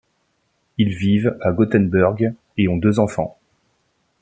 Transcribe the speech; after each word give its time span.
Ils 0.79 0.95
vivent 0.95 1.37
à 1.41 1.51
Gothenburg 1.51 2.31
et 2.57 2.67
ont 2.67 2.77
deux 2.77 2.99
enfants. 2.99 3.37